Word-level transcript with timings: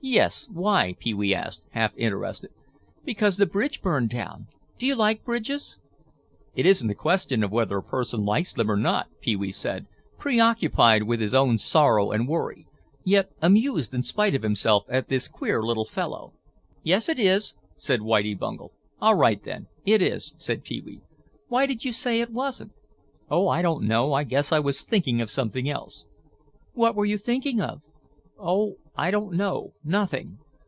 "Yes, 0.00 0.48
why?" 0.52 0.94
Pee 1.00 1.12
wee 1.12 1.34
asked, 1.34 1.64
half 1.72 1.92
interested. 1.96 2.52
"Because 3.04 3.36
the 3.36 3.46
bridge 3.46 3.82
burned 3.82 4.10
down. 4.10 4.46
Do 4.78 4.86
you 4.86 4.94
like 4.94 5.24
bridges?" 5.24 5.80
"It 6.54 6.66
isn't 6.66 6.88
a 6.88 6.94
question 6.94 7.42
of 7.42 7.50
whether 7.50 7.76
a 7.78 7.82
person 7.82 8.24
likes 8.24 8.52
them 8.52 8.70
or 8.70 8.76
not," 8.76 9.08
Pee 9.20 9.34
wee 9.34 9.50
said, 9.50 9.86
preoccupied 10.16 11.02
with 11.02 11.20
his 11.20 11.34
own 11.34 11.58
sorrow 11.58 12.12
and 12.12 12.28
worry, 12.28 12.64
yet 13.04 13.32
amused 13.42 13.92
in 13.92 14.04
spite 14.04 14.36
of 14.36 14.42
himself 14.44 14.84
at 14.88 15.08
this 15.08 15.26
queer 15.26 15.64
little 15.64 15.84
fellow. 15.84 16.32
"Yes 16.84 17.08
it 17.08 17.18
is," 17.18 17.54
said 17.76 18.00
Whitie 18.00 18.34
Bungel. 18.38 18.72
"All 19.00 19.16
right 19.16 19.42
then, 19.42 19.66
it 19.84 20.00
is," 20.00 20.32
said 20.38 20.62
Pee 20.62 20.80
wee. 20.80 21.00
"Why 21.48 21.66
did 21.66 21.84
you 21.84 21.92
say 21.92 22.20
it 22.20 22.30
wasn't?" 22.30 22.70
"Oh, 23.28 23.48
I 23.48 23.62
don't 23.62 23.82
know, 23.82 24.12
I 24.12 24.22
guess 24.22 24.52
I 24.52 24.60
was 24.60 24.84
thinking 24.84 25.20
of 25.20 25.28
something 25.28 25.68
else." 25.68 26.06
"What 26.72 26.94
were 26.94 27.04
you 27.04 27.18
thinking 27.18 27.60
of?" 27.60 27.82
"Oh, 28.40 28.76
I 28.96 29.10
don't 29.10 29.32
know—nothing." 29.32 30.38